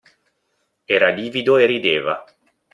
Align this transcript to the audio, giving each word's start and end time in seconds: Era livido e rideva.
Era 0.95 1.13
livido 1.19 1.53
e 1.63 1.67
rideva. 1.73 2.15